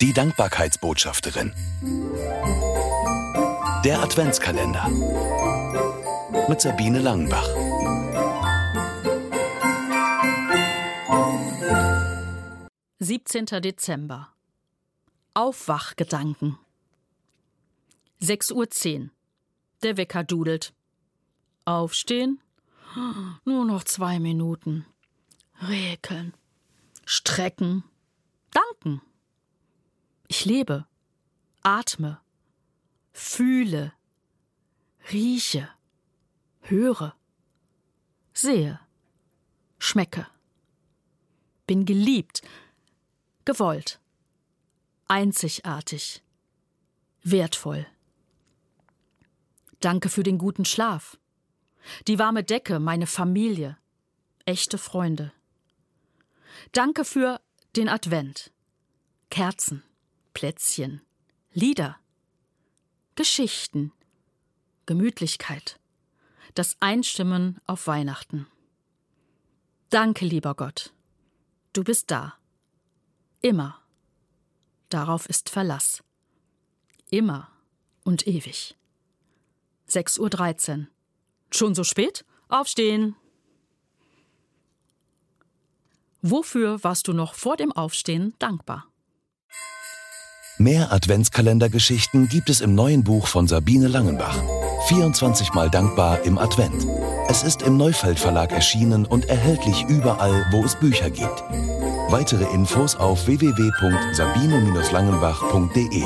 [0.00, 1.52] Die Dankbarkeitsbotschafterin.
[3.84, 4.88] Der Adventskalender.
[6.48, 7.46] Mit Sabine Langenbach.
[12.98, 14.32] Siebzehnter Dezember.
[15.34, 16.58] Aufwachgedanken.
[18.22, 18.54] 6.10
[19.02, 19.10] Uhr.
[19.82, 20.72] Der Wecker dudelt.
[21.66, 22.40] Aufstehen?
[23.44, 24.86] Nur noch zwei Minuten.
[25.60, 26.32] Rekeln.
[27.04, 27.84] Strecken.
[28.50, 29.02] Danken.
[30.30, 30.86] Ich lebe.
[31.62, 32.20] Atme.
[33.12, 33.92] Fühle.
[35.12, 35.68] Rieche.
[36.60, 37.16] Höre.
[38.32, 38.78] Sehe.
[39.80, 40.28] Schmecke.
[41.66, 42.42] Bin geliebt.
[43.44, 43.98] Gewollt.
[45.08, 46.22] Einzigartig.
[47.24, 47.84] Wertvoll.
[49.80, 51.18] Danke für den guten Schlaf.
[52.06, 53.78] Die warme Decke, meine Familie.
[54.44, 55.32] Echte Freunde.
[56.70, 57.40] Danke für
[57.74, 58.52] den Advent.
[59.28, 59.82] Kerzen,
[60.34, 61.02] Plätzchen,
[61.52, 61.98] Lieder,
[63.14, 63.92] Geschichten,
[64.86, 65.78] Gemütlichkeit,
[66.54, 68.46] das Einstimmen auf Weihnachten.
[69.90, 70.92] Danke, lieber Gott.
[71.72, 72.34] Du bist da.
[73.40, 73.80] Immer.
[74.88, 76.02] Darauf ist Verlass.
[77.10, 77.50] Immer
[78.04, 78.76] und ewig.
[79.88, 80.86] 6.13 Uhr.
[81.50, 82.24] Schon so spät?
[82.48, 83.16] Aufstehen!
[86.22, 88.89] Wofür warst du noch vor dem Aufstehen dankbar?
[90.60, 94.36] Mehr Adventskalendergeschichten gibt es im neuen Buch von Sabine Langenbach.
[94.88, 96.86] 24 Mal dankbar im Advent.
[97.28, 101.42] Es ist im Neufeld Verlag erschienen und erhältlich überall, wo es Bücher gibt.
[102.10, 106.04] Weitere Infos auf www.sabine-langenbach.de